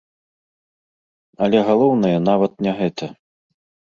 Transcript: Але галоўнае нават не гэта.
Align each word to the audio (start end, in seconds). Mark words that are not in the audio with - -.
Але 1.47 1.59
галоўнае 1.69 2.13
нават 2.29 2.51
не 2.69 2.73
гэта. 2.79 3.11